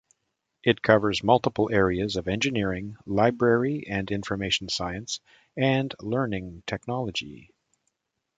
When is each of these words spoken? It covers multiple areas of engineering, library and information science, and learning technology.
It 0.63 0.81
covers 0.81 1.21
multiple 1.23 1.69
areas 1.71 2.15
of 2.15 2.27
engineering, 2.27 2.97
library 3.05 3.85
and 3.87 4.09
information 4.09 4.67
science, 4.67 5.19
and 5.55 5.93
learning 6.01 6.63
technology. 6.65 7.51